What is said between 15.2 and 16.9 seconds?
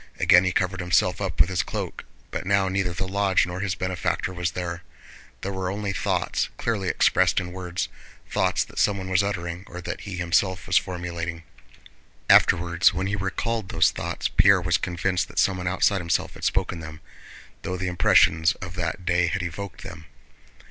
that someone outside himself had spoken